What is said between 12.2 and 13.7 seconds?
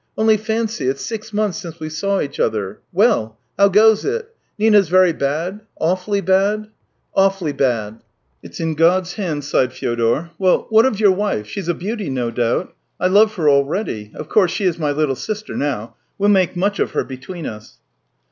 doubt? 1 love her